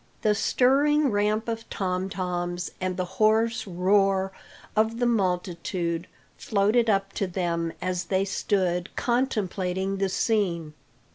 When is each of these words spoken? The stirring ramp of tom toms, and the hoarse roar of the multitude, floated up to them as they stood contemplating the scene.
The 0.23 0.33
stirring 0.33 1.11
ramp 1.11 1.47
of 1.47 1.69
tom 1.69 2.09
toms, 2.09 2.71
and 2.81 2.97
the 2.97 3.05
hoarse 3.05 3.67
roar 3.67 4.31
of 4.75 4.97
the 4.97 5.05
multitude, 5.05 6.07
floated 6.39 6.89
up 6.89 7.13
to 7.13 7.27
them 7.27 7.71
as 7.83 8.05
they 8.05 8.25
stood 8.25 8.89
contemplating 8.95 9.97
the 9.97 10.09
scene. 10.09 10.73